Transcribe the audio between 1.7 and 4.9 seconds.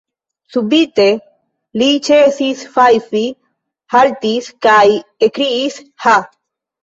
li ĉesis fajfi, haltis kaj